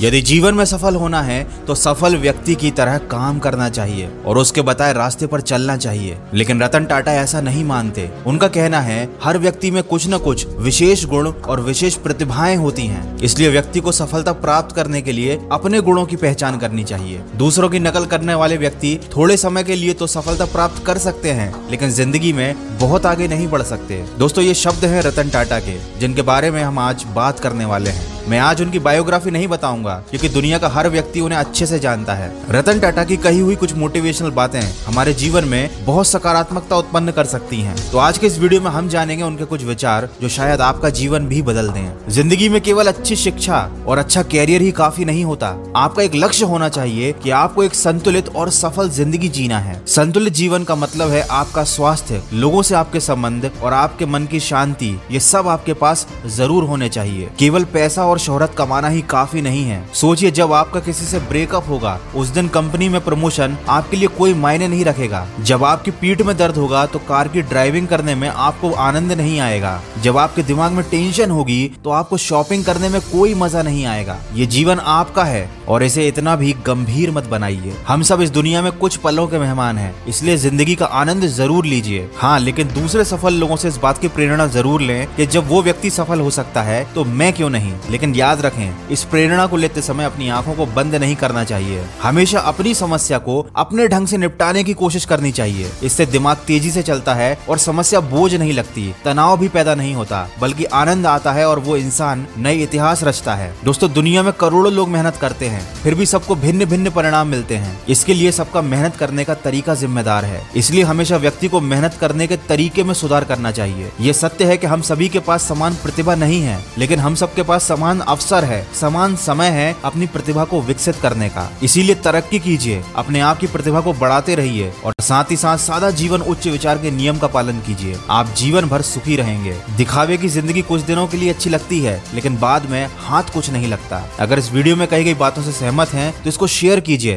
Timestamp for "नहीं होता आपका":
45.04-46.02